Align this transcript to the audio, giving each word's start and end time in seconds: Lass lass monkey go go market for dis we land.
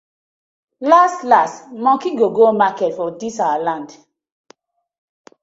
Lass 0.89 1.15
lass 1.31 1.51
monkey 1.83 2.15
go 2.15 2.27
go 2.37 2.45
market 2.61 2.91
for 2.97 3.09
dis 3.19 3.37
we 3.39 3.53
land. 3.65 3.89